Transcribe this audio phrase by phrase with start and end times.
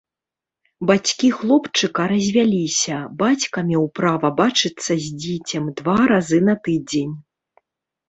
[0.91, 7.13] Бацькі хлопчыка развяліся, бацька меў права бачыцца з дзіцем два разы на тыдзень.